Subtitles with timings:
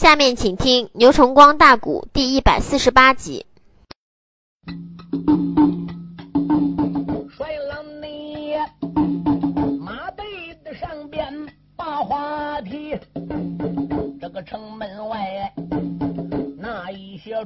[0.00, 3.46] 下面请听《牛崇光大鼓》第一百四十八集。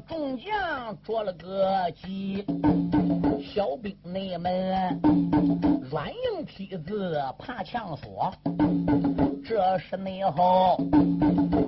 [0.01, 2.45] 众将捉了个急，
[3.55, 5.01] 小兵内们
[5.91, 8.33] 软硬梯子爬墙锁，
[9.45, 10.77] 这是内后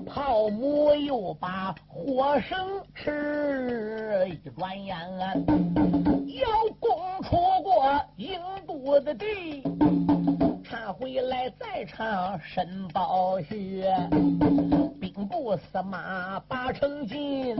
[0.07, 2.57] 炮母又把火绳
[2.95, 6.49] 吃，一转眼要
[6.81, 6.91] 攻
[7.23, 9.63] 出过印度的地，
[10.65, 13.95] 唱回来再唱申宝学，
[15.01, 17.57] 兵部司马八成金，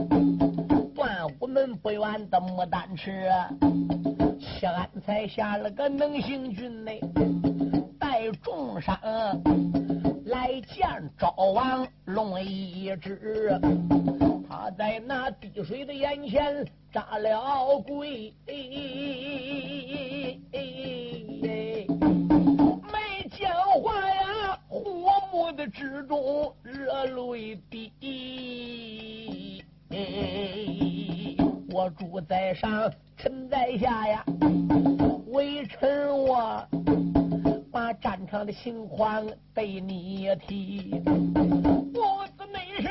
[1.25, 3.31] 断武门不远的牡丹池，
[4.39, 6.91] 谢安才下了个能行军呢，
[7.99, 8.95] 带重伤
[10.25, 13.59] 来见赵王龙一只。
[14.47, 16.63] 他在那滴水的眼前
[16.93, 20.39] 扎了跪，没
[23.31, 27.91] 讲话呀，火幕的之中热泪滴。
[31.75, 34.23] 我主在上，臣在下呀，
[35.27, 36.65] 微臣我
[37.69, 41.03] 把战场的情况对你提，
[41.93, 42.87] 我的内事。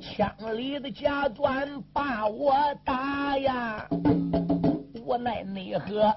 [0.00, 2.52] 枪里的夹钻把我
[2.84, 3.88] 打呀！
[5.06, 6.12] 无奈内何？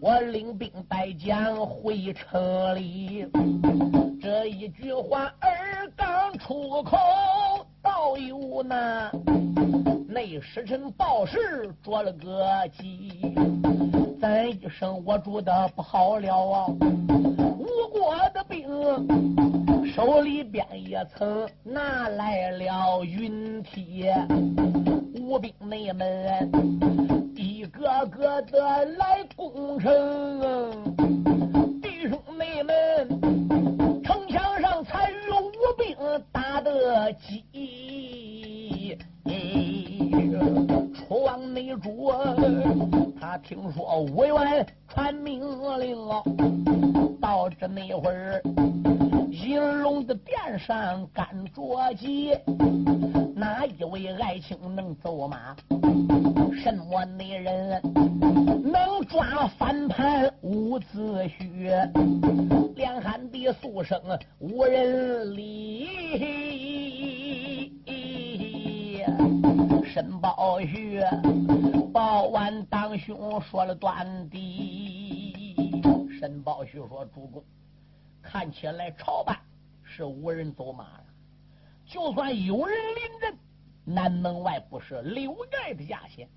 [0.00, 3.26] 我领兵带将回城里。
[4.22, 6.96] 这一句话儿刚出口，
[7.98, 9.10] 倒有那
[10.06, 12.46] 内侍臣报事着了个
[12.78, 13.34] 急。
[14.20, 16.66] 咱一生我住的不好了啊！
[17.58, 18.64] 吴国的兵。
[19.92, 24.06] 手里边也曾拿来了云梯，
[25.16, 26.48] 吴兵内们
[27.34, 31.27] 一个个的来攻城，
[36.98, 38.98] 打得急。
[40.96, 42.12] 楚王内主
[43.20, 45.40] 他听说吴元传命
[45.78, 46.24] 令了，
[47.20, 48.42] 到这那会儿。
[49.30, 52.36] 银龙的殿上干着急，
[53.36, 55.54] 哪一位爱卿能走马？
[56.60, 57.80] 什么内人
[58.64, 62.74] 能抓反叛伍子胥？
[62.74, 64.00] 连喊的速声
[64.40, 66.77] 无人理。
[69.98, 75.56] 申宝胥报完当兄说了断的。
[76.20, 77.42] 申宝胥说：“主公。”
[78.22, 79.36] 看起来朝办
[79.82, 81.04] 是无人走马了，
[81.84, 83.36] 就算有人临阵，
[83.84, 86.28] 南门外不是刘盖的下线，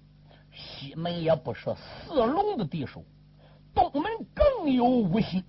[0.52, 3.04] 西门也不是四龙的敌手，
[3.76, 5.44] 东门更有无心，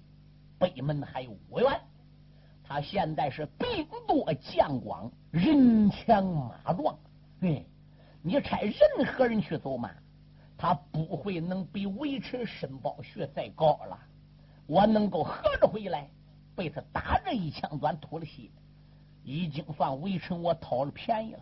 [0.58, 1.80] 北门还有五元。
[2.62, 6.94] 他现在是兵多将广，人强马壮。
[7.40, 7.66] 对，
[8.22, 9.90] 你差任何人去走马，
[10.56, 13.98] 他不会能比维持申宝学再高了。
[14.66, 16.08] 我能够合着回来。
[16.54, 18.50] 被他打这一枪钻吐了血，
[19.24, 21.40] 已经算微臣我讨了便宜了。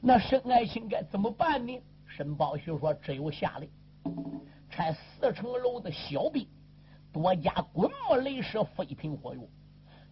[0.00, 1.78] 那申爱卿该怎么办呢？
[2.06, 3.68] 申宝胥说：“只有下令，
[4.70, 6.48] 差四层楼的小兵
[7.12, 9.42] 多加滚木雷石、飞瓶火药，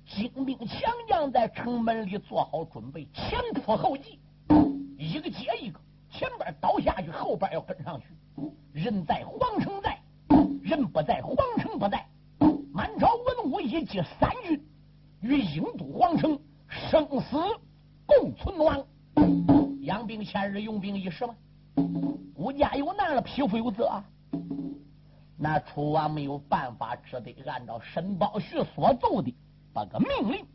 [0.05, 4.21] 精兵强将在城门里做好准备，前仆后继，
[4.97, 5.79] 一个接一个，
[6.11, 8.07] 前边倒下去，后边要跟上去。
[8.73, 9.99] 人在皇城在，
[10.63, 12.05] 人不在皇城不在。”
[12.73, 14.65] 满朝文武一计三军，
[15.21, 16.39] 与英都皇城
[16.69, 17.37] 生死
[18.07, 18.87] 共存亡。
[19.81, 21.35] 养兵千日，用兵一时嘛。
[22.35, 24.01] 国家有难了，匹夫有责。
[25.37, 29.35] 那楚王没有办法，只得按照申宝胥所奏的，
[29.73, 30.47] 把个命令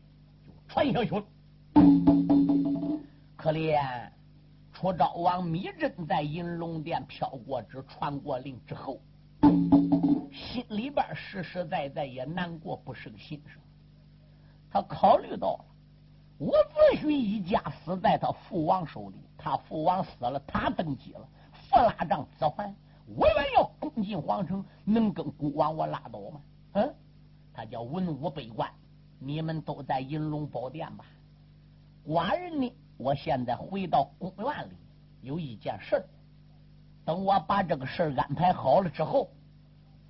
[0.46, 2.53] 就传下去了。
[3.44, 3.78] 可怜
[4.72, 8.98] 楚昭王芈珍在银龙殿飘过之传过令之后。
[10.32, 13.58] 心里边实实在在也难过，不是个心事。
[14.70, 15.64] 他考虑到了
[16.38, 22.74] 伍子胥一家死在他父王手里，他父王死了，他登基了，父拉仗子还，
[23.14, 26.40] 我原要攻进皇城，能跟孤王我拉倒吗？
[26.72, 26.94] 嗯，
[27.52, 28.72] 他叫文武百官，
[29.18, 31.04] 你们都在银龙宝殿吧。
[32.06, 34.74] 寡人呢，我现在回到公园里，
[35.20, 36.04] 有一件事
[37.04, 39.28] 等我把这个事安排好了之后。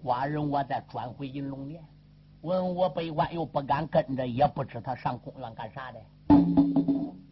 [0.05, 1.83] 寡人我再转回银龙殿，
[2.43, 5.99] 文武百官又不敢跟着，也不知他上公园干啥的。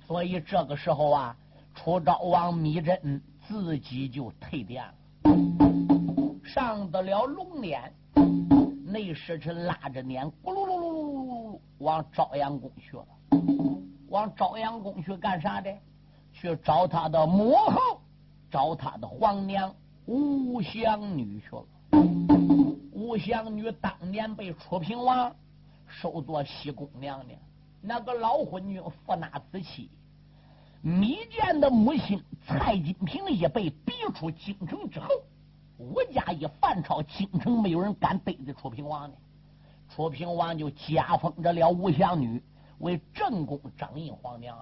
[0.07, 1.37] 所以这个时候啊，
[1.75, 4.95] 楚昭王芈珍自己就退殿了，
[6.43, 7.93] 上得了龙殿。
[8.87, 13.07] 内侍臣拉着撵，咕噜噜噜噜噜往朝阳宫去了。
[14.13, 15.75] 往朝阳宫去干啥的？
[16.35, 17.99] 去找他的母后，
[18.51, 19.75] 找他的皇娘
[20.05, 21.65] 吴香女去了。
[22.93, 25.35] 吴香女当年被楚平王
[25.87, 27.41] 收做西宫娘娘，
[27.81, 29.91] 那个老昏君扶纳子妻。
[30.83, 35.09] 米建的母亲蔡金平也被逼出京城之后。
[35.79, 39.15] 吴家一犯朝，京城没有人敢逮着楚平王呢。
[39.89, 42.43] 楚平王就加封着了吴香女
[42.83, 44.59] 为正宫掌印皇娘。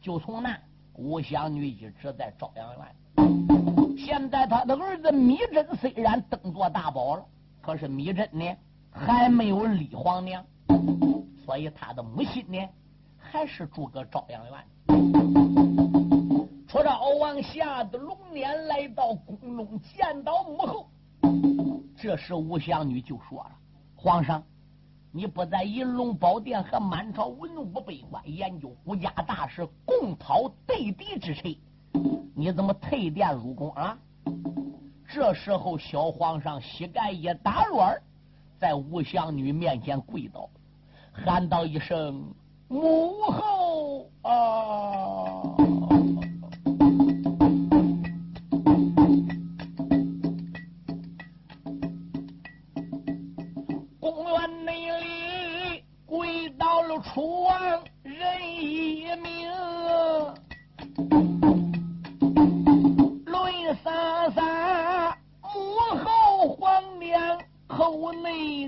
[0.00, 0.58] 就从那
[0.94, 3.96] 吴祥女一直在朝阳院。
[3.96, 7.24] 现在他的儿子芈珍虽然登做大宝了，
[7.60, 8.44] 可是芈珍呢
[8.90, 10.44] 还没有立皇娘，
[11.44, 12.58] 所以他的母亲呢
[13.16, 14.54] 还是住个朝阳院。
[16.66, 20.88] 出昭王下的龙辇来到宫中见到母后，
[21.96, 23.50] 这时吴祥女就说了
[23.94, 24.42] ：“皇上，
[25.14, 31.54] 你不在银龙宝殿和满朝文武百官研究国家大事，共讨对敌之策，
[32.34, 33.98] 你怎么退殿入宫啊？”
[35.06, 38.00] 这时候，小皇上膝盖一打软，
[38.58, 40.48] 在吴香女面前跪倒，
[41.12, 42.24] 喊道一声
[42.66, 44.30] ：“母后啊！”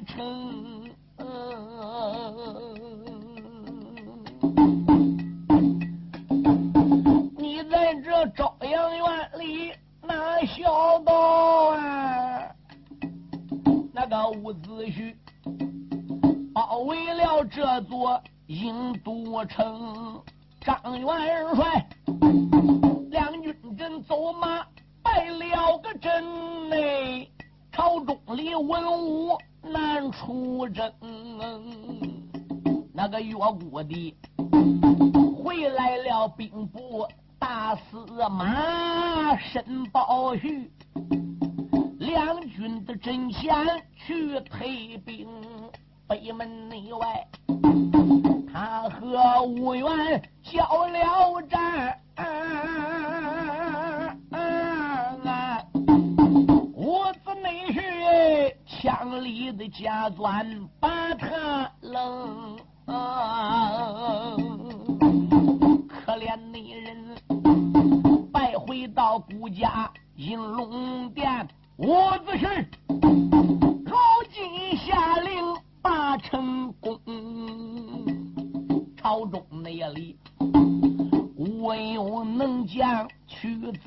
[0.00, 0.63] 后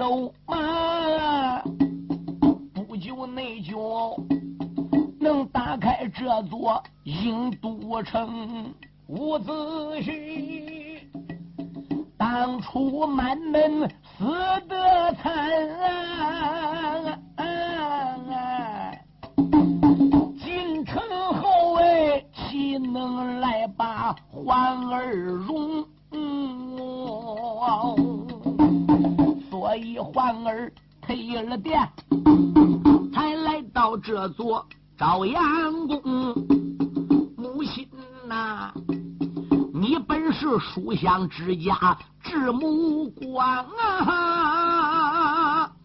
[0.07, 1.61] 走马，
[2.73, 4.17] 不久内就
[5.19, 8.73] 能打开这座郢都城。
[41.37, 43.63] 之家，智目光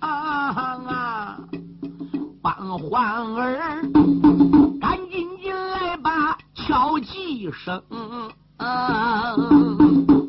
[0.01, 1.37] 啊，
[2.41, 3.83] 帮环儿
[4.81, 6.39] 赶紧进来吧。
[6.55, 7.83] 敲几声，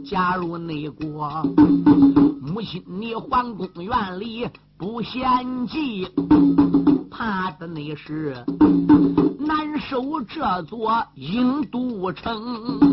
[0.05, 1.41] 加入内国，
[2.41, 6.05] 母亲你皇宫院里不嫌弃，
[7.09, 8.43] 怕的那是
[9.39, 12.92] 难守这座郢都城。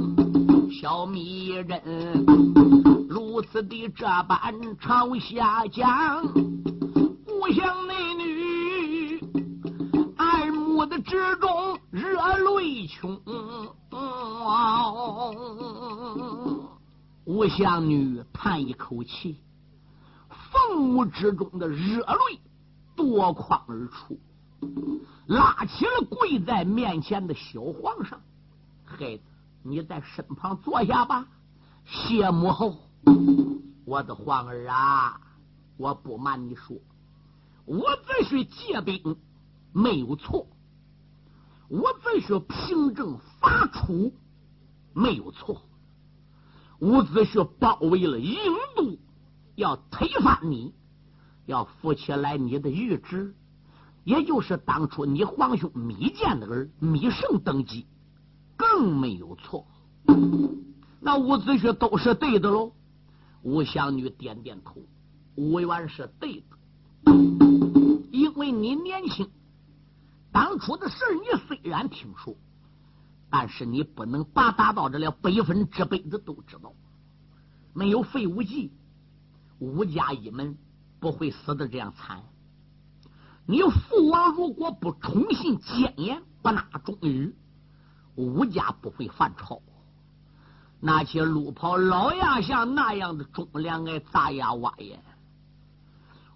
[3.08, 6.22] 如此的这般朝下讲，
[7.24, 9.20] 不想内女
[10.16, 11.78] 爱慕的之中。
[11.90, 13.20] 热泪穷，
[17.24, 19.40] 吴香女叹一口气，
[20.28, 22.40] 凤舞之中的热泪
[22.94, 24.20] 夺眶而出，
[25.26, 28.20] 拉起了跪在面前的小皇上
[28.86, 29.22] ：“孩子，
[29.64, 31.26] 你在身旁坐下吧，
[31.84, 32.76] 谢母后。”
[33.86, 35.20] 我的皇儿啊，
[35.76, 36.76] 我不瞒你说，
[37.66, 39.16] 伍子胥借兵
[39.72, 40.46] 没有错，
[41.68, 44.12] 伍子胥平正伐楚
[44.92, 45.62] 没有错，
[46.78, 48.36] 伍子胥包围了印
[48.76, 48.96] 度，
[49.56, 50.72] 要推翻你，
[51.46, 53.34] 要扶起来你的御旨，
[54.04, 57.86] 也就是当初你皇兄芈建的儿芈胜登基，
[58.56, 59.66] 更没有错。
[61.00, 62.72] 那伍子胥都是对的喽。
[63.42, 64.82] 吴湘女点点头，
[65.34, 67.12] 吴元是对的，
[68.10, 69.30] 因为你年轻，
[70.30, 72.36] 当初的事你虽然听说，
[73.30, 76.74] 但是你不能把达到这了百分之百的都知道。
[77.72, 78.70] 没有废武纪，
[79.58, 80.58] 吴家一门
[80.98, 82.22] 不会死的这样惨。
[83.46, 87.34] 你父王如果不重新谏言，不纳忠于，
[88.16, 89.62] 吴家不会犯朝。
[90.80, 94.98] 那些路跑老亚像那样的忠良哎，砸呀挖呀！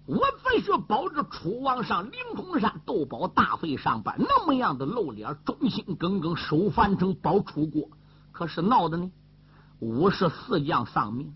[0.05, 7.89] 我子胥保着楚王上灵通山斗宝大会上班，那么样的露脸，忠心耿耿，守樊城保楚国。
[8.31, 9.11] 可是闹的呢，
[9.79, 11.33] 五十四将丧命，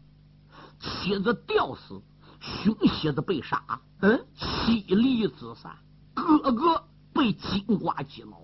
[0.80, 2.00] 妻子吊死，
[2.40, 5.76] 兄媳子被杀，嗯，妻离子散，
[6.14, 8.38] 哥哥被金瓜击脑。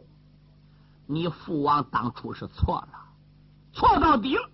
[1.05, 3.00] 你父王当初是错了，
[3.74, 4.50] 错到底了。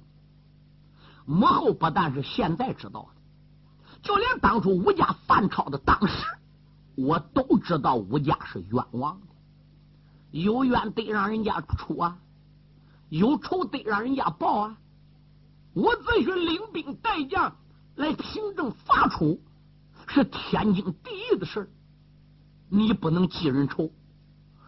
[1.32, 6.26] 母后不但是现在知道的，就连当初吴家犯抄的当时，
[6.96, 9.28] 我都知道吴家是冤枉的。
[10.32, 12.20] 有冤得让人家出啊，
[13.08, 14.78] 有仇得让人家报啊。
[15.74, 17.56] 我子胥领兵带将
[17.96, 19.40] 来平政伐楚，
[20.08, 21.72] 是天经地义的事
[22.68, 23.90] 你不能记人仇，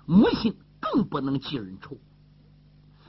[0.05, 1.97] 母亲更不能记人仇。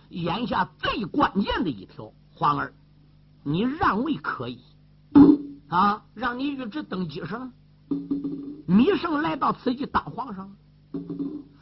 [0.08, 2.74] 眼下最关键的一条，皇儿。
[3.46, 4.62] 你让位可以
[5.68, 7.52] 啊，让你御旨登基上，
[8.66, 10.56] 米胜来到此地当皇上，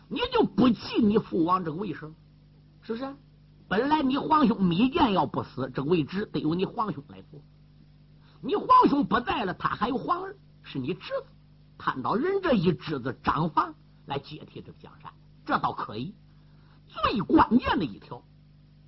[0.09, 2.12] 你就不记你父王这个位置，
[2.83, 3.17] 是不是？
[3.67, 7.41] 本来你皇兄米建要不死，这个位置得由你皇兄来做。
[8.41, 11.27] 你皇兄不在了，他还有皇儿，是你侄子，
[11.79, 13.75] 看到人这一侄子张房
[14.07, 15.12] 来接替这个江山，
[15.45, 16.15] 这倒可以。
[16.87, 18.23] 最关键的一条，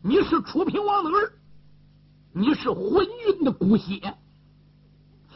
[0.00, 1.32] 你是楚平王的儿。
[2.36, 4.16] 你是昏君的骨血，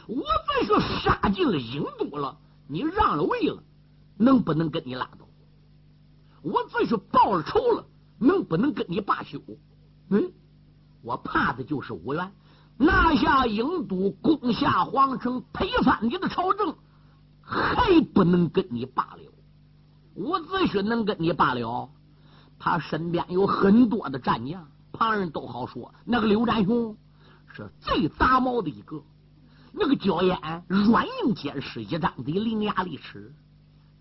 [0.05, 2.37] 我再说杀进了郢都了，
[2.67, 3.63] 你让了位了，
[4.17, 5.25] 能不能跟你拉倒？
[6.41, 7.85] 我再说报了仇了，
[8.17, 9.39] 能不能跟你罢休？
[10.09, 10.33] 嗯，
[11.01, 12.33] 我怕的就是吴元
[12.75, 16.75] 拿下郢都，攻下皇城，推翻你的朝政，
[17.41, 19.21] 还不能跟你罢了。
[20.15, 21.89] 伍子胥能跟你罢了？
[22.59, 24.67] 他身边有很多的战将。
[24.99, 26.95] 旁人都好说，那个刘占雄
[27.55, 29.01] 是最杂毛的一个，
[29.71, 30.37] 那个焦烟
[30.67, 33.33] 软硬兼施，一张嘴伶牙俐齿。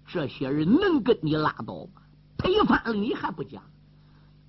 [0.08, 2.02] 这些人能跟你拉倒吗？
[2.36, 3.62] 推翻了你还不讲，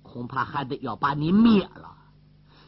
[0.02, 1.96] 恐怕还得要把你灭了。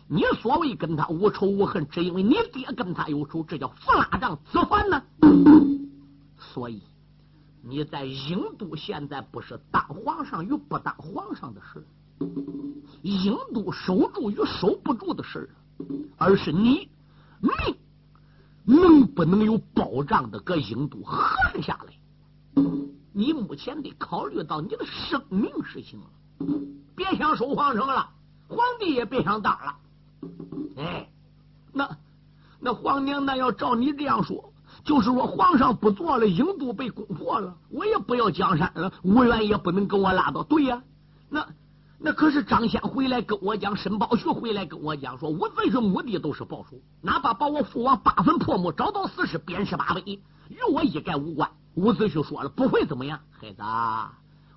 [0.07, 5.03] 你所谓跟他无仇无恨，只因为你爹跟他有仇，这叫父拉仗子还呢。
[6.39, 6.83] 所以
[7.62, 11.87] 你在郢都现在不是当皇上与不当皇上的事。
[13.02, 15.49] 郢都守住与守不住的事儿
[16.17, 16.88] 而是你
[17.41, 17.76] 命
[18.64, 21.19] 能不能有保障的搁郢都活
[21.61, 21.93] 下来？
[23.12, 26.07] 你目前得考虑到你的生命事情了，
[26.95, 28.09] 别想守皇城了，
[28.49, 29.76] 皇帝也别想当了。
[30.76, 31.09] 哎，
[31.73, 31.97] 那
[32.61, 34.52] 那皇娘那要照你这样说，
[34.85, 40.45] 就是说皇上不做了，郢都被攻破了，我也不要江山了，吴元也不能跟我拉倒。
[40.45, 40.83] 对呀，
[41.29, 41.47] 那。
[42.04, 50.18] 那可是张先回来跟我讲，申宝旭回来跟我讲，说伍子胥目的都是报仇，哪怕把我父王八分破木，找到死尸，鞭尸八百，与
[50.73, 51.49] 我一概无关。
[51.75, 53.21] 伍子胥说了，不会怎么样。
[53.30, 53.62] 孩子，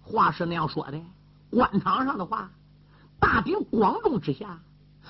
[0.02, 1.00] 话是那样说的，
[1.52, 2.50] 官场上的话，
[3.20, 4.60] 大庭广众之下，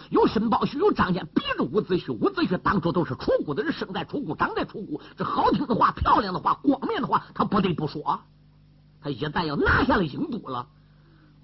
[0.09, 2.11] 有申宝旭，有张先逼着伍子胥。
[2.11, 8.19] 伍子胥当初都是楚国的人，生在楚国，长在楚国，这好听的话、漂亮的话、光面的话，他不得不说。
[9.01, 10.67] 他一旦要拿下了郢都了。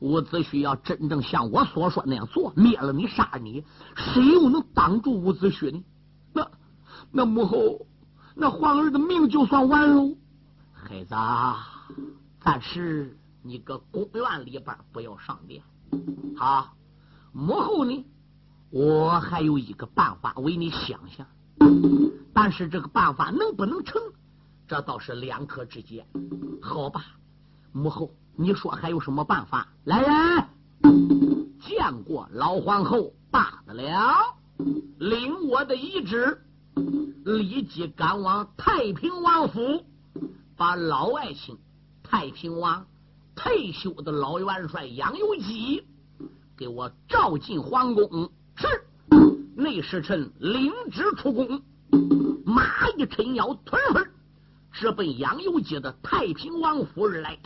[0.02, 3.64] 伍子胥要真正像我所说那样做，灭了你，杀你，
[3.96, 5.84] 谁又能挡住伍子胥呢？
[6.34, 6.52] 那
[7.12, 7.86] 那母后，
[8.36, 10.18] 那皇儿的命就算完喽。
[10.74, 11.16] 孩子，
[12.42, 15.62] 暂时你搁宫院里边不要上殿。
[16.36, 16.74] 好，
[17.32, 18.04] 母后呢？
[18.72, 21.28] 我还有一个办法为你想想，
[22.34, 24.02] 但是这个办法能不能成，
[24.68, 26.08] 这倒是两可之间。
[26.60, 27.06] 好吧，
[27.72, 28.10] 母后。
[28.36, 29.68] 你说还有什么办法？
[29.84, 34.36] 来人，见过老皇后罢了。
[34.98, 36.42] 领我的遗旨，
[37.26, 39.86] 立即赶往太平王府，
[40.56, 41.58] 把老爱卿
[42.04, 42.86] 太平王
[43.36, 45.84] 退休的老元帅杨由基
[46.58, 48.32] 给我召进皇宫。
[48.56, 48.68] 是，
[49.56, 51.62] 内侍臣领旨出宫，
[52.46, 54.12] 马一抻腰，屯儿
[54.72, 57.38] 直奔杨由杰的太平王府而来。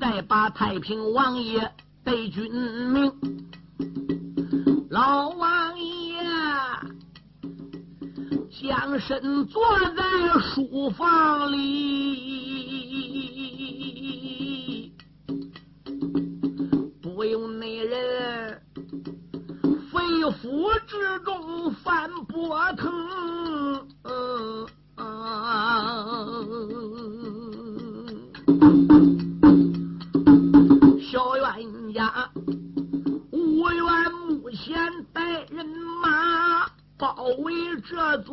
[0.00, 1.70] 再把太平王爷
[2.02, 3.12] 对君命。
[4.88, 6.24] 老王爷
[8.50, 9.62] 将身坐
[9.94, 9.99] 在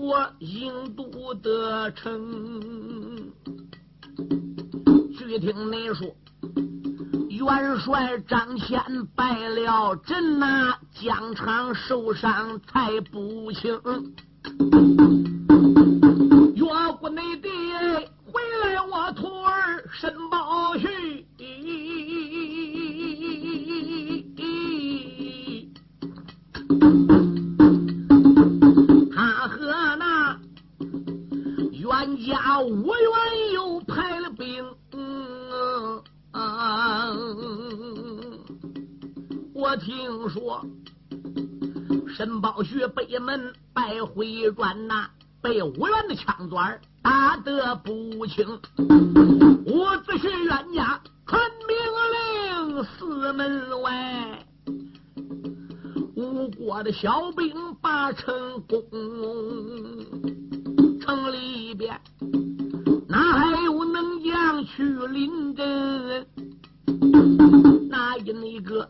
[0.07, 3.33] 这座郢都的城。
[5.17, 6.15] 据听你说，
[7.29, 13.81] 元帅张骞败了阵呐，疆场受伤才不轻。
[56.99, 58.81] 小兵把城攻，
[60.99, 62.01] 城里边
[63.07, 66.25] 哪还有能将去临阵？
[67.87, 68.89] 哪一那个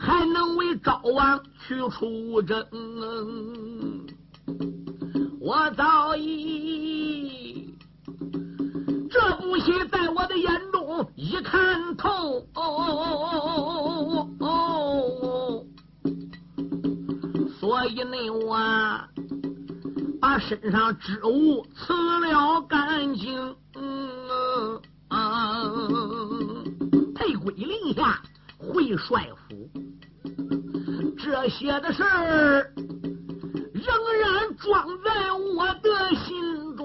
[0.00, 2.66] 还能为赵王去出征？
[5.40, 7.68] 我早已
[9.10, 13.93] 这部戏在我的眼中一看透，哦
[18.30, 18.56] 我
[20.20, 23.56] 把身上之物辞了干净，
[27.14, 28.22] 退归令下
[28.58, 29.70] 回帅府，
[31.18, 32.72] 这些的事儿。
[33.74, 35.88] 仍然装在我的
[36.24, 36.82] 心中。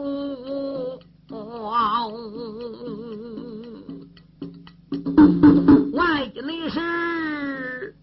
[5.93, 7.95] 万一那是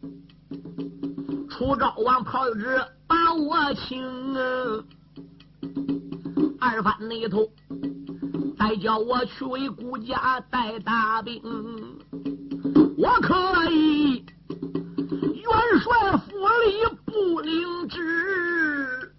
[1.51, 2.96] 出招王炮子把
[3.37, 4.03] 我请，
[6.59, 7.49] 二番那头
[8.59, 11.43] 再叫我去为顾家带大兵，
[12.97, 15.47] 我可以元
[15.81, 19.13] 帅府里不领旨。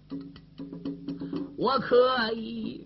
[1.56, 2.84] 我可以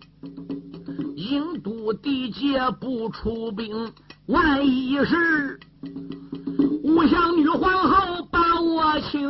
[1.16, 3.92] 应都地界不出兵，
[4.26, 5.58] 万一是
[6.82, 9.28] 吴香女皇后把我请，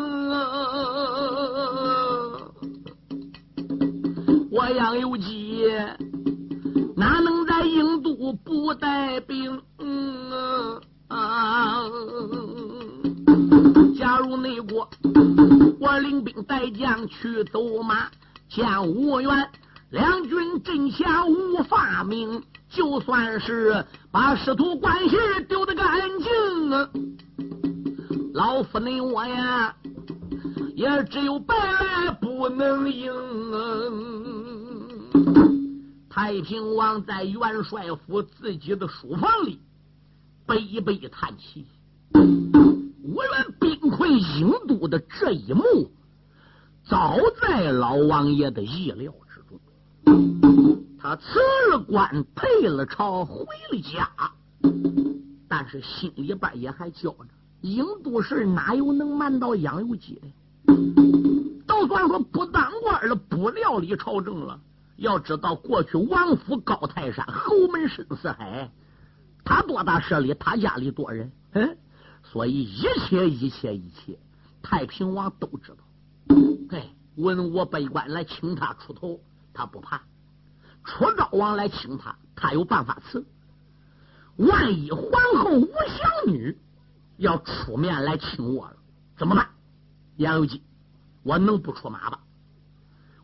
[4.62, 5.64] 我杨有基
[6.94, 9.60] 哪能在应都不带兵？
[9.80, 11.82] 嗯啊！
[13.98, 14.88] 假如内国，
[15.80, 18.06] 我领兵带将去走马。
[18.48, 19.48] 见吴元
[19.90, 25.16] 两军阵下无法明，就算是把师徒关系
[25.48, 26.70] 丢得干净，
[28.32, 29.74] 老夫你我呀，
[30.76, 33.10] 也只有败来不能赢。
[36.14, 39.58] 太平王在元帅府自己的书房里
[40.46, 41.66] 悲悲叹气，
[42.12, 45.90] 我元兵溃郢都的这一幕。
[46.84, 51.22] 早在老王爷的意料之中，他辞
[51.70, 54.10] 了官，退了朝，回了家，
[55.48, 57.26] 但是心里边也还觉着
[57.62, 60.28] 郢都氏哪有能瞒到杨由基的？
[61.66, 64.60] 都算说不当官了，不料理朝政了。
[64.96, 68.70] 要知道，过去王府高泰山，侯门深似海，
[69.44, 70.34] 他多大势力？
[70.34, 71.32] 他家里多人？
[71.52, 71.76] 嗯，
[72.22, 74.18] 所以一切一切一切，
[74.62, 75.78] 太平王都知道。
[76.70, 79.20] 哎，文武百官来请他出头，
[79.52, 79.98] 他不怕；
[80.84, 83.26] 楚昭王来请他，他有办法辞。
[84.36, 86.58] 万一皇后无祥女
[87.16, 88.76] 要出面来请我了，
[89.18, 89.48] 怎么办？
[90.16, 90.62] 杨由基，
[91.22, 92.20] 我能不出马吧？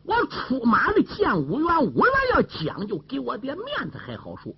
[0.09, 4.51] 我出马的见五元，五元要讲究给我点面子还好说。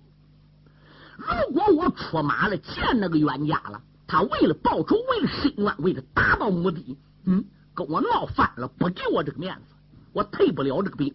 [1.18, 9.74] 如果我出马了见那个冤家了，他为了报仇，为了伸冤，为了达到目的，嗯，跟我闹翻了，不给我这个面子，
[10.14, 11.14] 我退不了这个兵。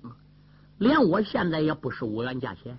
[0.78, 2.78] 连我现在也不是五元价钱。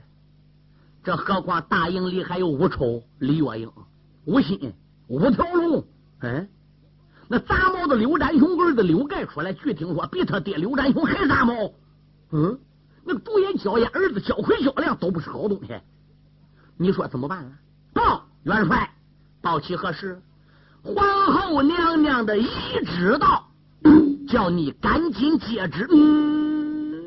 [1.03, 3.73] 这何况大营里还有吴丑、李月英、
[4.27, 4.73] 吴昕、
[5.09, 5.85] 吴条龙，
[6.21, 6.49] 嗯，
[7.29, 11.53] 那杂毛的刘占雄儿子刘盖出来，据听说比他爹刘占雄还杂毛，
[12.33, 12.59] 嗯，
[13.05, 15.79] 那个独眼焦烟儿子焦魁、焦亮都不是好东西，
[16.79, 17.53] 你说怎么办啊？
[17.93, 18.91] 报元帅，
[19.43, 20.21] 报起何事？
[20.83, 22.49] 皇后娘娘的懿
[22.87, 23.47] 旨到，
[24.27, 25.87] 叫你赶紧接旨。
[25.91, 27.05] 嗯。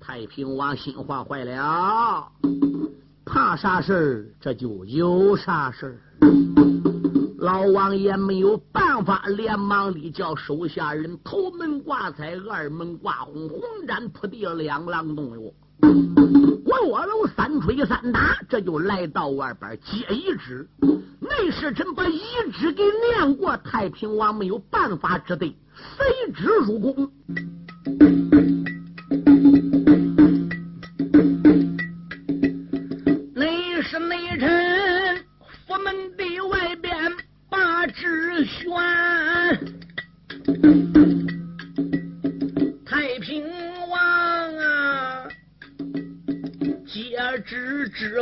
[0.00, 2.32] 太平王心慌坏了，
[3.24, 6.00] 怕啥事这就有啥事
[7.42, 15.52] 老王爷没有办法，连忙的叫手下人头门挂彩，二门挂红，红毡铺地，两廊动哟。
[16.88, 20.68] 我楼三吹三打，这就来到外边接遗旨。
[21.18, 22.20] 内侍臣把遗
[22.52, 27.10] 旨给念过，太平王没有办法，只得随旨入宫。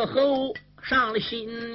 [0.01, 1.70] 这后上了心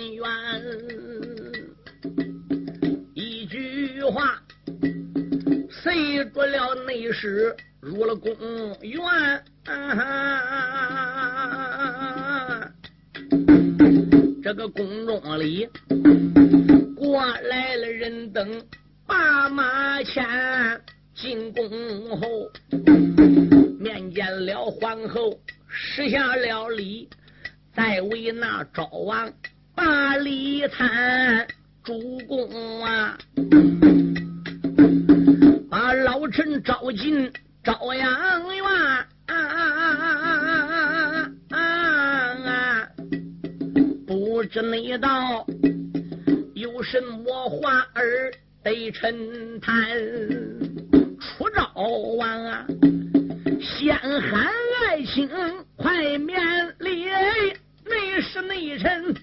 [58.55, 59.13] 内臣，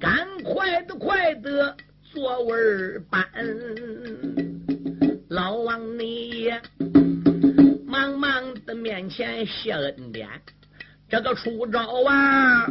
[0.00, 3.24] 赶快的，快的，坐稳板。
[5.28, 6.60] 老王你也
[7.86, 8.32] 忙忙
[8.66, 10.28] 的面前谢恩典。
[11.08, 12.68] 这个出招啊，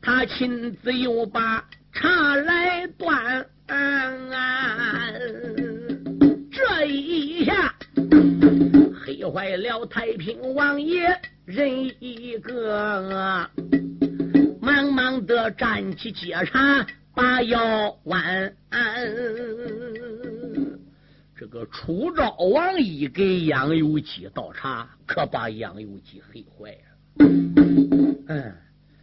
[0.00, 3.46] 他亲自又把茶来端。
[6.50, 7.74] 这一下，
[9.04, 11.14] 黑坏了太平王爷。
[11.44, 13.48] 人一个
[15.50, 18.56] 站起接茶，把腰弯。
[21.36, 27.26] 这个楚昭王一给杨由基倒茶，可把杨由基黑坏了。
[28.28, 28.54] 嗯，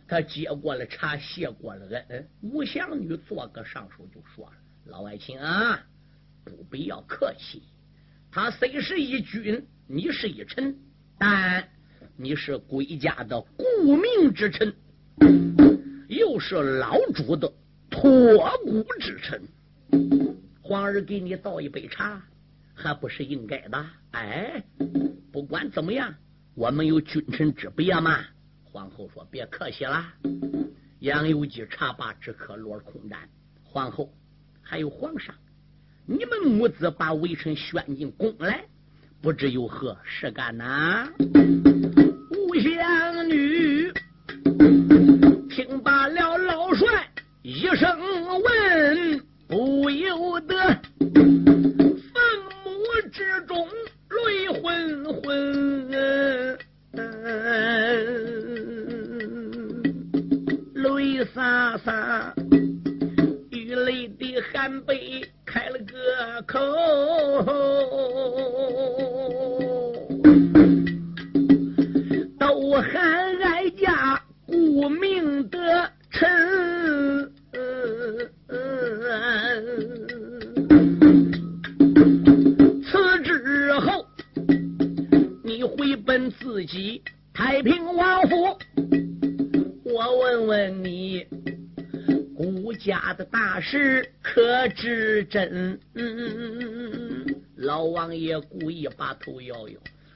[0.08, 2.28] 他接过了茶，谢过了恩。
[2.42, 4.54] 吴祥女做个上手就说了
[4.86, 5.80] ：“老外卿啊，
[6.44, 7.64] 不必要客气。
[8.32, 10.76] 他虽是一君，你是一臣，
[11.18, 11.68] 但……”
[12.16, 14.72] 你是归家的顾命之臣，
[16.14, 17.52] 又是老主的
[17.90, 18.12] 托
[18.64, 19.42] 孤之臣，
[20.62, 22.22] 皇儿给你倒一杯茶，
[22.74, 23.86] 还不是应该的？
[24.12, 24.64] 哎，
[25.32, 26.14] 不管怎么样，
[26.56, 28.20] 我们有君臣之别嘛。
[28.64, 30.06] 皇后说：“别客气了。”
[31.02, 33.28] 杨由基茶罢只可落空盏。
[33.64, 34.14] 皇后，
[34.62, 35.36] 还有皇上，
[36.06, 38.66] 你们母子把微臣选进宫来，
[39.22, 41.10] 不知有何事干呐？
[42.64, 43.13] 相
[47.76, 47.90] 声
[48.44, 50.53] 问，不由得
[99.16, 99.76] 头摇摇，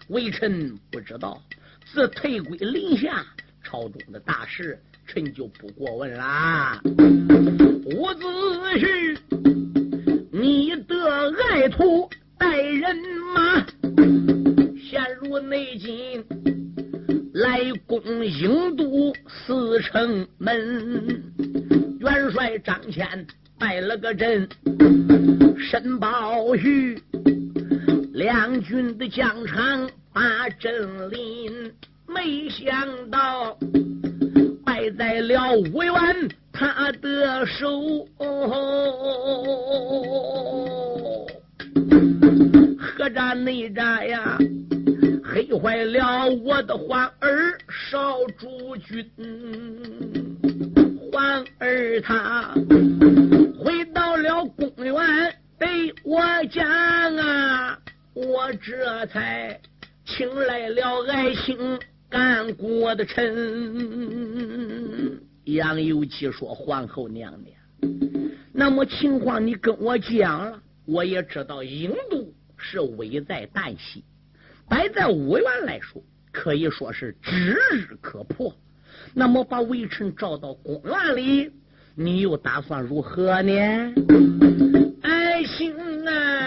[0.10, 1.42] 微臣不知道。
[1.94, 3.26] 自退归临下，
[3.64, 6.82] 朝中的大事，臣就不过问啦。
[6.84, 8.26] 伍子
[8.78, 9.18] 胥，
[10.32, 12.96] 你的爱徒带人
[13.34, 13.66] 马，
[14.78, 16.26] 陷入内京，
[17.34, 21.24] 来攻郢都四城门。
[22.00, 23.26] 元帅张骞
[23.58, 24.48] 败了个阵，
[25.58, 27.02] 申宝玉
[28.18, 31.72] 两军的疆场把阵临，
[32.08, 33.56] 没想到
[34.66, 35.94] 败在了吴元
[36.52, 38.08] 他的手，
[42.80, 44.36] 何战内战呀，
[45.24, 49.08] 黑坏了我的皇儿少主君，
[51.12, 52.52] 皇儿他
[53.64, 54.96] 回到了公园，
[55.60, 56.20] 对我
[56.52, 56.68] 讲
[57.18, 57.78] 啊，
[58.26, 59.62] 我这才
[60.04, 61.56] 请来了爱卿
[62.10, 63.22] 干国的臣。
[65.44, 67.56] 杨由基说：“皇后娘娘，
[68.52, 74.04] 那么情况你跟我讲了，我也知道郢都是危在旦夕，
[74.68, 76.02] 摆在五原来说，
[76.32, 78.52] 可以说是指日可破。
[79.14, 81.52] 那么把微臣召到公园里，
[81.94, 83.52] 你又打算如何呢？
[85.04, 85.76] 爱卿
[86.08, 86.47] 啊，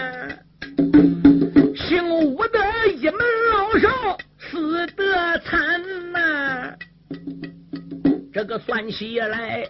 [8.51, 9.65] 个算起来，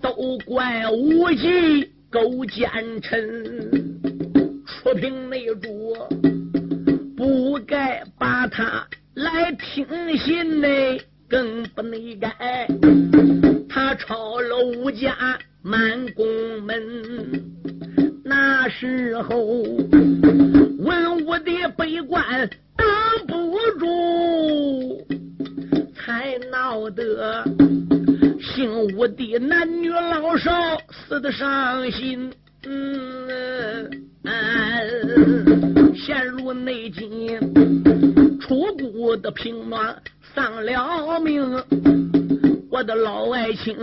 [0.00, 2.70] 都怪无忌勾奸
[3.02, 3.20] 臣，
[4.64, 5.92] 出平内主，
[7.16, 9.84] 不该把他来听
[10.16, 10.68] 信呢，
[11.28, 12.30] 更不内该。
[13.68, 16.24] 他抄了吴家满宫
[16.62, 17.42] 门，
[18.24, 19.36] 那时候
[20.78, 22.86] 文武的悲官挡
[23.26, 25.23] 不住。
[26.04, 27.42] 才闹得
[28.38, 30.52] 姓吴的男女老少
[30.90, 32.30] 死的伤心，
[32.66, 33.88] 嗯，
[35.96, 37.08] 陷入内境，
[38.38, 39.96] 出谷的平暖
[40.34, 41.42] 丧了命，
[42.70, 43.74] 我的老爱卿，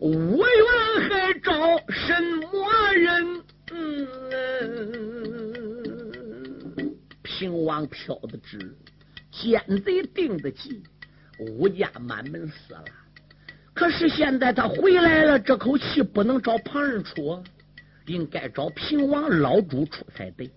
[0.00, 1.52] 无缘还找
[1.90, 3.40] 什么人？
[3.70, 4.08] 嗯，
[7.22, 8.58] 平王飘的直。
[9.40, 10.82] 奸贼定的计，
[11.38, 12.84] 吴家满门死了。
[13.72, 17.40] 可是现在他回来了，这口气不能找旁人出，
[18.06, 20.50] 应该找平王老主出才对。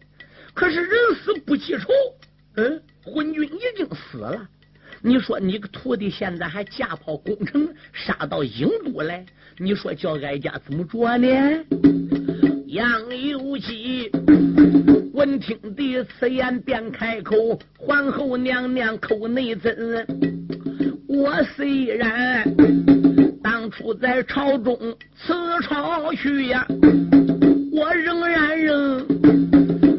[0.55, 0.89] 可是人
[1.23, 1.87] 死不记仇，
[2.55, 4.49] 嗯，昏君已经死了。
[5.03, 9.23] 你说你个徒弟现在还架炮攻城，杀到郢都来，
[9.57, 11.29] 你说叫哀家怎么着呢？
[12.71, 14.09] 杨由基。
[15.13, 17.35] 闻听的此言，便开口
[17.77, 20.07] ：“皇后娘娘口内怎？
[21.05, 22.45] 我虽然
[23.43, 24.77] 当初在朝中
[25.17, 26.65] 辞朝去呀，
[27.73, 29.05] 我仍然仍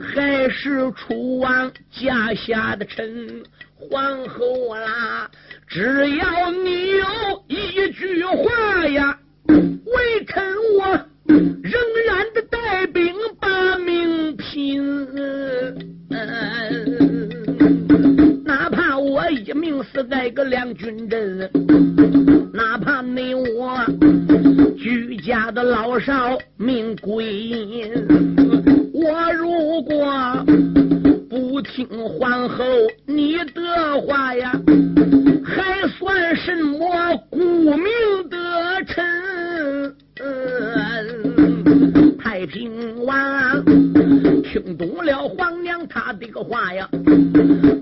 [0.01, 3.43] 还是楚王家下的臣。
[3.77, 5.31] 皇后啦，
[5.69, 10.43] 只要你有一句话呀，微臣
[10.79, 11.73] 我。”仍
[12.07, 15.07] 然的带兵把命拼，
[18.45, 21.51] 哪怕我一命死在个两军阵，
[22.53, 23.79] 哪怕你我
[24.77, 27.91] 居家的老少命归阴，
[28.93, 30.45] 我如果
[31.31, 32.65] 不听皇后
[33.07, 34.53] 你的话呀，
[35.45, 37.85] 还算什么顾命
[38.29, 39.97] 的臣？
[42.19, 43.65] 太平王
[44.45, 46.89] 听懂了皇娘她的个话呀，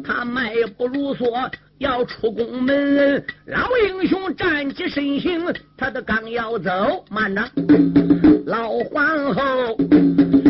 [0.05, 5.40] 他迈步如梭要出宫门，老英雄站起身形，
[5.76, 7.42] 他的刚要走，慢着，
[8.44, 9.79] 老皇后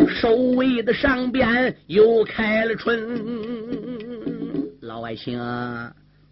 [0.07, 2.99] 守卫的上边又开了春，
[4.81, 5.39] 老爱卿，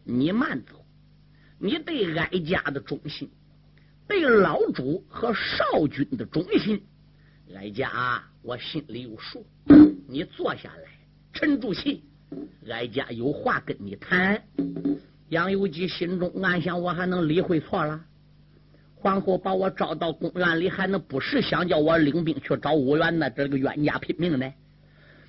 [0.04, 0.84] 你慢走，
[1.60, 3.30] 你对哀家的忠心。
[4.10, 6.82] 对老主和少君的忠心，
[7.56, 9.46] 哀家我心里有数。
[10.08, 10.90] 你坐下来，
[11.32, 12.04] 沉住气，
[12.68, 14.42] 哀家有话跟你谈。
[15.30, 18.04] 杨由基心中暗想：我还能理会错了？
[18.96, 23.30] 皇后把我招到宫院里，还能不是想叫我领兵去找武元的？
[23.30, 24.52] 这个冤家拼命呢？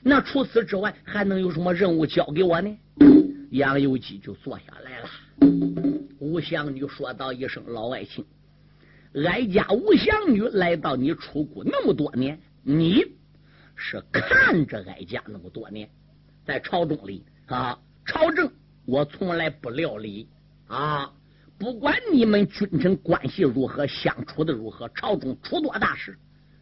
[0.03, 2.75] 那除此之外，还能有什么任务交给我呢？
[3.51, 5.11] 杨有基就坐下来了。
[6.19, 8.25] 吴祥女说道一声：“老外卿，
[9.14, 13.05] 哀家吴祥女来到你出谷那么多年，你
[13.75, 15.90] 是看着哀家那么多年，
[16.44, 18.51] 在朝中里啊，朝政
[18.87, 20.29] 我从来不料理
[20.68, 21.12] 啊，
[21.59, 26.16] 不管你们君臣关系如何，相处的如何，朝中出多大事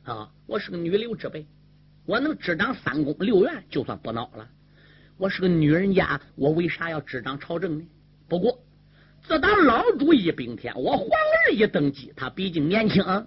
[0.05, 1.47] 啊，我是个女流之辈，
[2.07, 4.49] 我能执掌三宫六院，就算不孬了。”
[5.19, 7.85] 我是个女人家，我为啥要执掌朝政呢？
[8.29, 8.57] 不过
[9.29, 13.27] 自打老主一并天，我皇儿一登基，他毕竟年轻，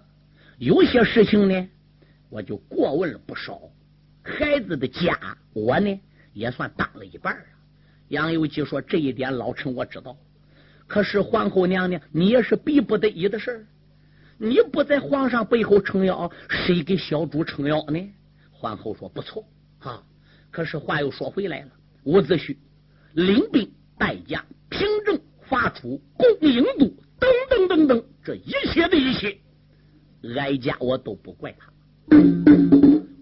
[0.58, 1.68] 有些事情呢，
[2.28, 3.60] 我就过问了不少。
[4.24, 5.16] 孩子的家，
[5.52, 6.00] 我呢
[6.32, 7.44] 也算当了一半啊。
[8.08, 10.16] 杨有基说：“这一点老臣我知道，
[10.88, 13.66] 可是皇后娘娘，你也是逼不得已的事儿。
[14.38, 18.12] 你不在皇上背后撑腰，谁给小主撑腰呢？”
[18.50, 19.44] 皇后说：“不错
[19.78, 20.02] 啊。”
[20.50, 21.68] 可是话又说回来了。
[22.02, 22.56] 伍子胥
[23.12, 24.80] 领兵代驾平
[25.52, 26.86] 发出攻营都
[27.20, 29.36] 等等等等，这一切的一切，
[30.34, 31.70] 哀家我都不怪他。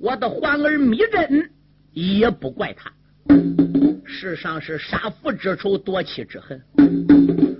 [0.00, 1.50] 我的皇儿芈珍
[1.90, 2.92] 也不怪他。
[4.04, 6.62] 世上是杀父之仇，夺妻之恨。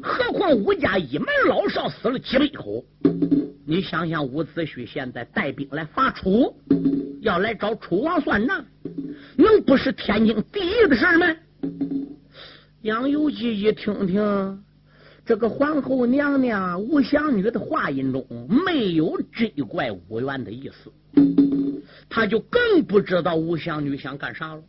[0.01, 2.85] 何况吴家一门老少死了几百口。
[3.67, 6.55] 你想想，伍子胥现在带兵来伐楚，
[7.23, 8.65] 要来找楚王算账。
[9.37, 11.27] 能不是天经地义的事吗？
[12.83, 14.65] 杨有基一听听，
[15.27, 18.27] 这个皇后娘娘吴祥女的话音中
[18.65, 20.91] 没有追怪吴元的意思，
[22.09, 24.63] 他就更不知道吴祥女想干啥了。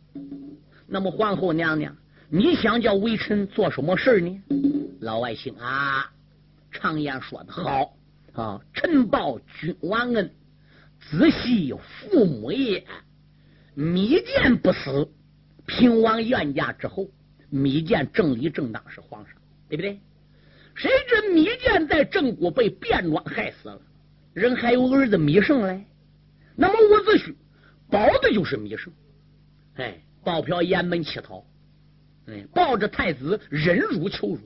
[0.86, 1.96] 那么皇后娘娘，
[2.28, 4.42] 你想叫微臣做什么事呢？
[5.00, 6.10] 老外姓啊，
[6.70, 7.96] 常言说的好
[8.34, 10.30] 啊，臣报君王恩，
[11.00, 12.84] 子系父母也。
[13.74, 15.08] 密剑不死，
[15.64, 17.08] 平王冤家之后，
[17.52, 19.36] 密剑正理正当是皇上，
[19.68, 20.00] 对不对？
[20.74, 23.80] 谁知密剑在正国被卞庄害死了，
[24.32, 25.84] 人还有儿子密胜嘞。
[26.56, 27.34] 那么伍子胥
[27.90, 28.90] 保的就是密胜，
[29.74, 31.44] 哎，包嫖沿门乞讨，
[32.26, 34.40] 哎，抱着太子忍辱求辱。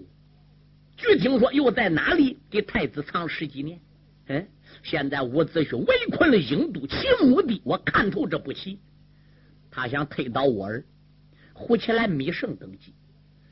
[0.97, 3.81] 据听说又在哪里给太子藏十几年？
[4.29, 4.49] 嗯，
[4.83, 8.81] 现在伍子胥围困了郢都，其目的我看透这步棋。
[9.71, 10.85] 他想推倒我儿，
[11.59, 12.93] 胡起来米胜登基，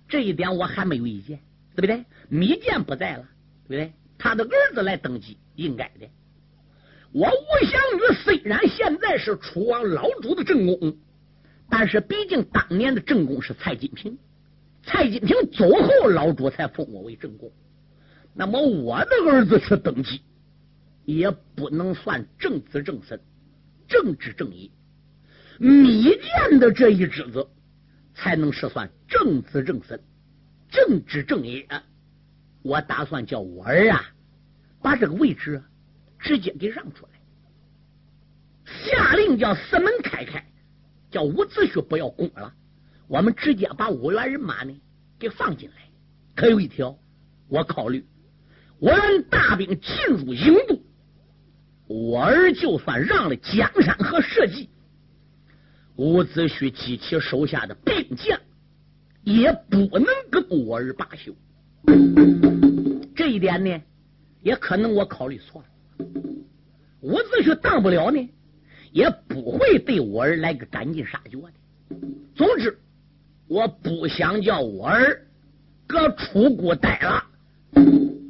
[0.06, 1.40] 这一点我还没有意见，
[1.74, 2.04] 对不对？
[2.28, 3.26] 米建不在了，
[3.66, 3.92] 对不对？
[4.18, 6.06] 他的儿子来登基，应该的。
[7.12, 10.98] 我吴祥女虽然现在是楚王老主的正宫，
[11.70, 14.18] 但是毕竟当年的正宫是蔡金平，
[14.82, 17.50] 蔡金平走后，老主才封我为正宫。
[18.34, 20.20] 那么我的儿子去登基，
[21.06, 23.18] 也不能算正子正孙，
[23.88, 24.70] 正直正义。
[25.58, 27.46] 米建的这一支子，
[28.14, 30.00] 才能是算正子正孙、
[30.70, 31.66] 正直正也。
[32.62, 34.02] 我打算叫我儿啊，
[34.80, 35.62] 把这个位置
[36.18, 37.12] 直接给让出来，
[38.64, 40.46] 下令叫四门开开，
[41.10, 42.54] 叫伍子胥不要攻了，
[43.06, 44.74] 我们直接把五员人马呢
[45.18, 45.76] 给放进来。
[46.34, 46.98] 可有一条，
[47.48, 48.06] 我考虑，
[48.78, 50.80] 我让大兵进入营都，
[51.86, 54.68] 我儿就算让了江山和社稷。
[55.96, 58.38] 伍子胥及其手下的兵将，
[59.22, 61.32] 也不能跟我儿罢休。
[63.14, 63.80] 这一点呢，
[64.42, 65.68] 也可能我考虑错了。
[67.00, 68.28] 伍子胥当不了呢，
[68.90, 71.52] 也不会对我儿来个赶尽杀绝的。
[72.34, 72.76] 总之，
[73.46, 75.24] 我不想叫我儿
[75.86, 77.24] 搁楚国待了。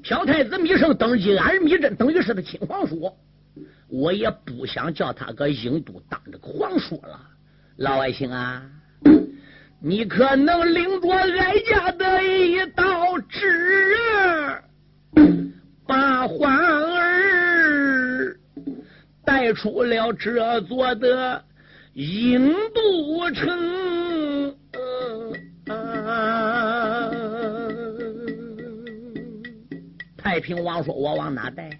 [0.02, 3.10] 小太子芈胜登基，俺儿芈珍等于是他亲皇叔，
[3.88, 7.30] 我也不想叫他搁郢都当这个皇叔了。
[7.76, 8.62] 老百姓啊，
[9.80, 13.40] 你可能领着哀家的一道旨，
[15.84, 18.36] 把皇儿
[19.24, 21.44] 带出了这座的
[21.96, 24.54] 郢都城。
[30.16, 31.70] 太平王说：“我往哪带？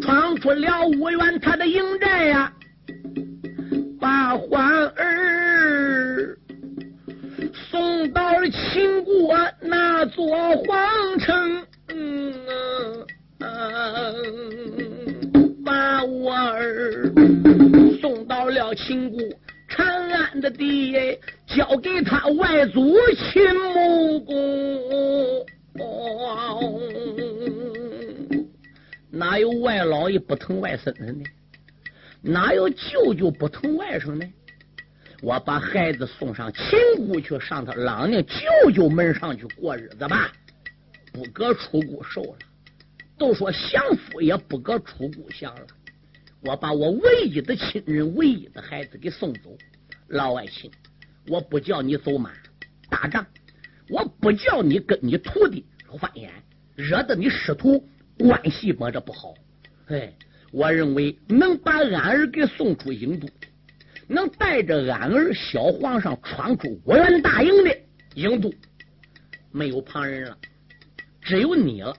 [0.00, 2.50] 闯出了五原他的营寨呀！”
[4.32, 6.38] 把欢儿
[7.70, 12.32] 送到了秦国那座皇城，嗯
[15.62, 17.12] 把我儿
[18.00, 19.20] 送到了秦国
[19.68, 20.94] 长安的地，
[21.46, 25.44] 交给他外祖秦穆公。
[29.10, 31.22] 哪有外老爷不疼外孙子呢？
[32.22, 34.24] 哪有舅舅不疼外甥呢？
[35.22, 40.32] 我把孩子送上秦姑去，上他郎娘舅舅门上去过日子吧，
[41.12, 42.38] 不搁出姑受了。
[43.18, 45.66] 都说相夫也不搁出故乡了。
[46.40, 49.56] 我把我唯一的亲人、唯一的孩子给送走。
[50.08, 50.70] 老爱卿，
[51.28, 52.32] 我不叫你走马
[52.90, 53.24] 打仗，
[53.88, 55.64] 我不叫你跟你徒弟
[56.00, 56.32] 翻眼，
[56.74, 57.86] 惹得你师徒
[58.18, 59.34] 关系摸着不好。
[59.86, 60.12] 哎，
[60.52, 63.26] 我认为能把俺儿给送出郢都，
[64.06, 67.76] 能带着俺儿小皇上闯出五原大营的
[68.14, 68.52] 郢都，
[69.50, 70.36] 没有旁人了，
[71.22, 71.96] 只有你了。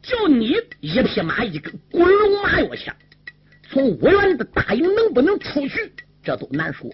[0.00, 2.96] 就你一匹马，一根滚龙马药枪，
[3.68, 5.92] 从五原的大营能不能出去，
[6.24, 6.90] 这都难说。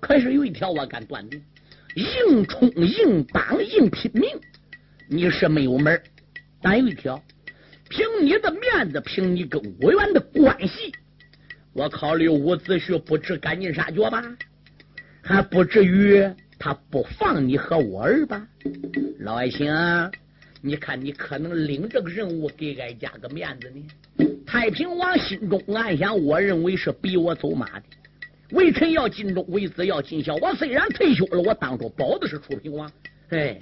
[0.00, 1.42] 可是有一条我敢断定：
[1.96, 4.30] 硬冲硬帮硬拼命，
[5.08, 6.00] 你是没有门
[6.60, 7.20] 但有一条，
[7.94, 10.92] 凭你的面子，凭你跟五原的关系，
[11.72, 14.20] 我考虑伍子胥不至赶尽杀绝吧？
[15.22, 16.28] 还不至于
[16.58, 18.44] 他不放你和我儿吧？
[19.20, 19.72] 老爱卿。
[20.60, 24.26] 你看，你可能领这个任务给俺家个面子呢。
[24.44, 27.84] 太平王心中暗想：我认为是逼我走马的。
[28.50, 30.34] 微臣要尽忠，微子要尽孝。
[30.36, 32.90] 我虽然退休了，我当初保的是楚平王。
[33.30, 33.58] 哎，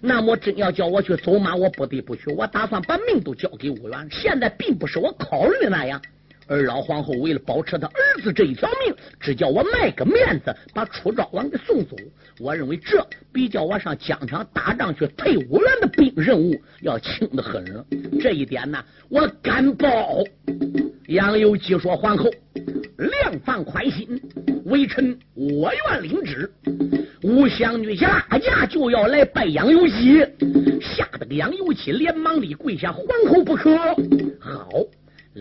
[0.00, 2.30] 那么真要叫我去走马，我不得不去。
[2.30, 4.08] 我打算把命都交给武元。
[4.10, 6.00] 现在并不是我考虑的那样。
[6.46, 11.96] 而老皇后为了保持她儿子这一条命，只叫我卖个面子，把楚昭王给送走。
[12.38, 17.84] 我认为这比叫我上疆场打仗去退伍员的兵任务要轻的很了。
[18.20, 20.22] 这一点呢，我敢保。
[21.08, 22.28] 杨由基说：“皇后，
[22.96, 24.20] 量放宽心，
[24.64, 26.50] 微臣我愿领旨。”
[27.22, 30.18] 吴香女下驾就要来拜杨由基，
[30.80, 33.76] 吓得杨由基连忙地跪下：“皇后不可。”
[34.40, 34.68] 好。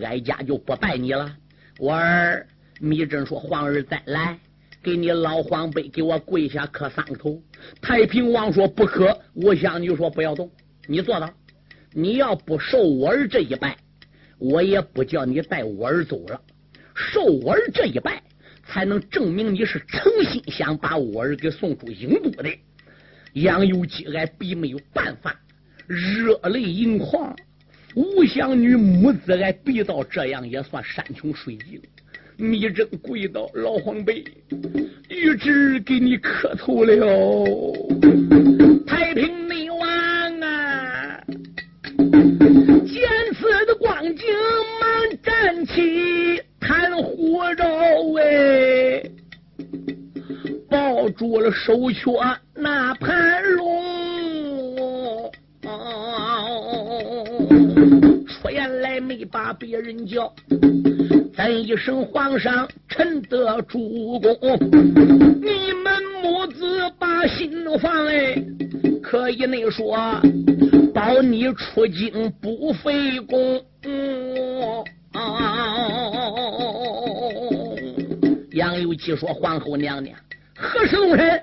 [0.04, 1.36] 哀家就不拜你了，
[1.80, 2.48] 我儿。
[2.82, 4.38] 密珍说：“皇儿再来，
[4.84, 7.42] 给你老皇杯，给我跪下磕三个头。”
[7.82, 10.52] 太平王说：“不可。”我想你说：“不要动，
[10.86, 11.34] 你坐到。
[11.94, 13.78] 你要不受我儿这一拜，
[14.40, 16.42] 我也不叫你带我儿走了。
[16.94, 18.22] 受我儿这一拜，
[18.66, 22.50] 才能证明你是诚心想把我儿给送出郢都的。”
[23.32, 25.34] 杨有基俺必没有办法，
[25.88, 27.34] 热泪盈眶。
[27.96, 31.82] 吴香女母子爱逼到这样，也算山穷水尽。
[32.38, 34.22] 密珍跪倒，老皇辈，
[35.10, 36.94] 玉旨给你磕头了。
[38.86, 39.80] 太平内王
[40.42, 41.24] 啊，
[42.86, 43.02] 见
[43.34, 44.26] 此的光景，
[44.82, 49.10] 忙站起，看护着喂，
[50.70, 54.15] 抱住了手阙那盘龙。
[58.28, 60.34] 出言来没把别人叫，
[61.36, 64.38] 咱一声皇上，臣得主公。
[65.42, 68.44] 你们母子把心放哎，
[69.02, 69.98] 可以那说，
[70.94, 73.62] 保你出京不费功。
[78.52, 80.18] 杨有基说：“皇后娘娘，
[80.56, 81.42] 何时动身？”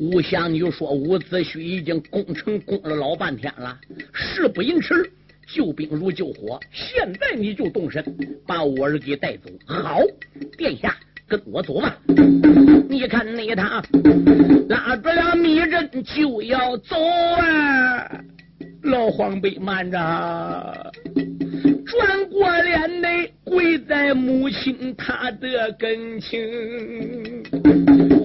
[0.00, 3.76] 吴香女说：“伍子胥已经攻城攻了老半天了，
[4.12, 5.10] 事不宜迟，
[5.52, 6.60] 救兵如救火。
[6.70, 8.04] 现在你就动身，
[8.46, 9.50] 把我儿给带走。
[9.66, 10.00] 好，
[10.56, 10.96] 殿下，
[11.26, 11.98] 跟我走吧。
[12.88, 13.82] 你看那他
[14.68, 16.96] 拉住了米人就要走
[17.40, 18.20] 啊！
[18.82, 20.92] 老黄辈慢着，
[22.30, 26.40] 过脸来跪在母亲她的跟前。”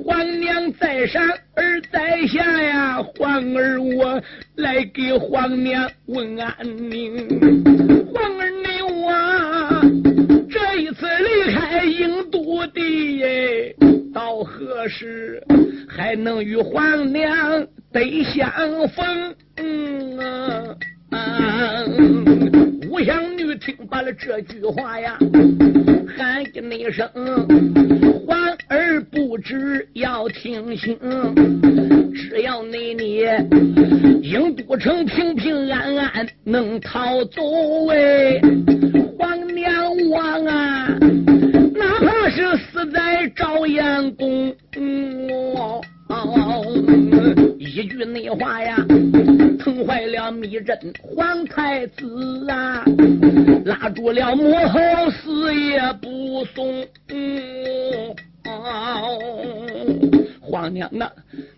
[0.06, 3.02] 皇娘在上，儿在下呀！
[3.02, 4.22] 皇儿我
[4.58, 6.56] 来给皇娘问安
[6.92, 7.18] 宁。
[8.14, 9.12] 皇儿你我
[10.50, 13.76] 这一次离开郢都的，
[14.14, 15.42] 到何时
[15.88, 18.52] 还能与皇娘得相
[18.90, 19.36] 逢？
[19.56, 20.76] 嗯啊！
[22.90, 25.18] 五香女听罢了这句话呀，
[26.18, 27.10] 喊一声。
[28.26, 28.38] 皇
[28.68, 30.98] 儿不知要听清，
[32.14, 33.24] 只要你你
[34.22, 37.42] 应都城平平安安能逃走
[37.90, 38.40] 哎，
[39.18, 40.88] 皇娘王啊，
[41.76, 44.56] 哪怕是死在朝阳宫，
[47.60, 48.78] 一句内话呀，
[49.64, 52.84] 疼坏了密镇皇太子啊，
[53.64, 56.86] 拉住了母后死也不松。
[60.42, 61.10] 皇娘，那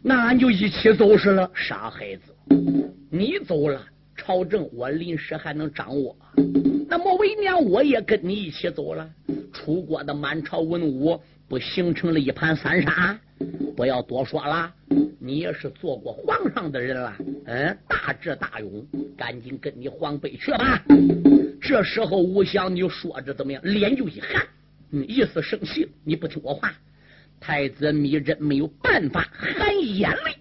[0.04, 1.50] 那俺就一起走是了。
[1.56, 2.22] 傻孩子，
[3.10, 3.82] 你走了，
[4.16, 6.16] 朝政我临时还能掌握。
[6.88, 9.10] 那么为娘，我也跟你一起走了。
[9.52, 13.18] 楚国的满朝文武不形成了一盘散沙？
[13.76, 14.74] 不要多说了，
[15.20, 17.14] 你也是做过皇上的人了，
[17.46, 18.86] 嗯，大智大勇，
[19.18, 20.82] 赶紧跟你皇辈去吧。
[21.62, 24.42] 这时候吴祥女说着怎么样，脸就一寒，
[24.92, 26.72] 嗯，意思生气，你不听我话。
[27.40, 30.36] 太子芈真没有办法，含眼泪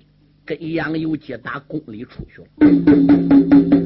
[0.47, 3.84] 跟杨由基打宫里出去了。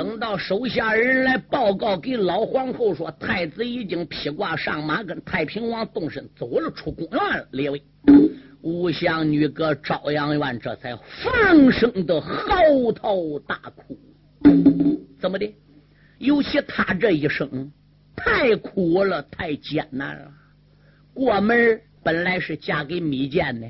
[0.00, 7.46] 等到手下人来报告给老皇后说，太子已经披挂上马，跟太平王动身走了出宫了。
[7.50, 7.82] 列位。
[8.62, 12.56] 吴祥女搁朝阳院，这才放声的嚎
[12.94, 13.94] 啕大哭。
[15.20, 15.54] 怎么的？
[16.16, 17.70] 尤其他这一生
[18.16, 20.32] 太苦了，太艰难了。
[21.12, 23.68] 过门本来是嫁给米建的，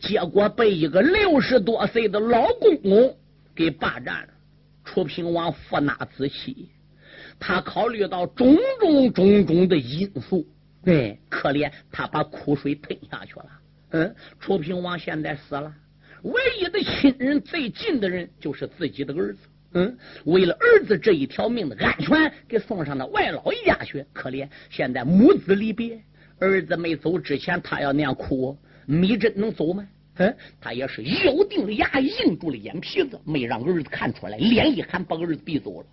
[0.00, 3.14] 结果被一个六十多岁的老公公
[3.54, 4.28] 给霸占了。
[4.92, 6.68] 楚平王负纳子期，
[7.40, 10.46] 他考虑到种种种种的因素，
[10.84, 13.46] 对，可怜他把苦水吞下去了。
[13.92, 15.74] 嗯，楚平王现在死了，
[16.24, 19.38] 唯一的亲人、最近的人就是自己的儿子。
[19.72, 24.04] 嗯，为了儿子这一条命的安全，给送上了外老家去。
[24.12, 25.98] 可怜现在母子离别，
[26.38, 29.88] 儿子没走之前，他要那样哭，米真能走吗？
[30.16, 35.86] 嗯，他也是咬定了牙，硬住了眼皮子，没让儿子看出来，脸一喊，把儿子逼走了。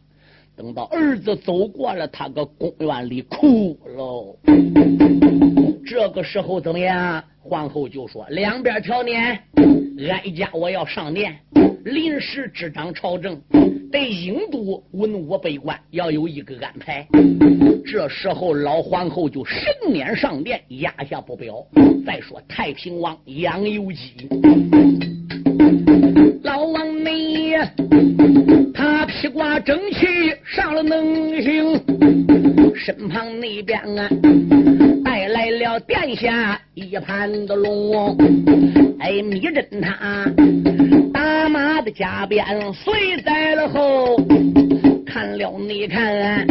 [0.56, 4.38] 等到儿子走过了，他搁公园里哭喽。
[5.86, 7.24] 这个时候怎么样？
[7.50, 9.40] 皇后就说：“两边调年，
[9.98, 11.36] 哀家我要上殿，
[11.84, 13.42] 临时执掌朝政，
[13.92, 17.08] 对英都文武百官要有一个安排。”
[17.84, 21.66] 这时候老皇后就神念上殿，压下不表。
[22.06, 24.30] 再说太平王杨由基，
[26.44, 27.56] 老王你。
[28.76, 30.06] 他披挂整齐
[30.46, 31.74] 上了能行，
[32.80, 34.10] 身旁那边啊
[35.04, 38.16] 带来了殿下一盘子龙，
[39.00, 40.32] 哎，密侦他
[41.14, 44.16] 打马的加鞭随在了后，
[45.10, 46.46] 看了你看，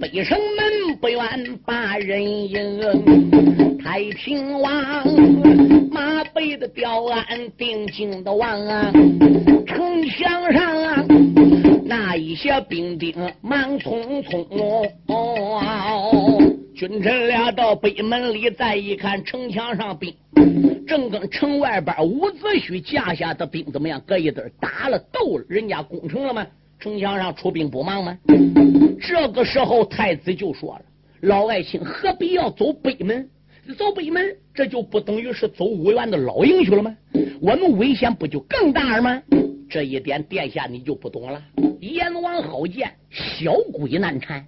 [0.00, 1.20] 北城门不愿
[1.66, 2.80] 把人迎，
[3.78, 4.72] 太平王
[5.90, 7.22] 马背的吊鞍
[7.58, 8.90] 定睛的望啊，
[9.66, 11.04] 城墙上啊。
[11.84, 16.40] 那一些兵丁忙匆匆哦，
[16.74, 20.14] 君臣俩到北门里再一看，城墙上兵
[20.86, 24.00] 正跟城外边伍子胥架下的兵怎么样？
[24.06, 26.46] 搁一堆打了斗了，人家攻城了吗？
[26.78, 28.18] 城墙上出兵不忙吗？
[29.00, 30.82] 这个时候太子就说了
[31.22, 33.28] ：“老爱卿何必要走北门？
[33.78, 36.94] 走北门，这就不等于是走五原的老营去了吗？
[37.40, 39.22] 我们危险不就更大了吗？”
[39.70, 41.42] 这一点，殿下你就不懂了。
[41.80, 44.46] 阎王好见，小鬼难缠。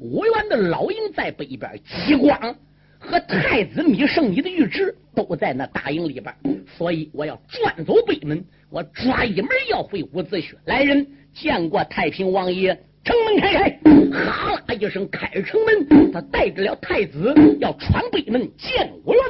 [0.00, 2.54] 五原的老营在北边，激光
[2.98, 6.34] 和太子芈胜你的玉旨都在那大营里边，
[6.76, 10.54] 所以我要转走北门，我抓一门要回伍子胥。
[10.66, 11.04] 来人，
[11.40, 13.80] 见过太平王爷，城门开开！
[14.10, 19.20] 哈啦一声，开城门，他带着了太子要穿北门见我了。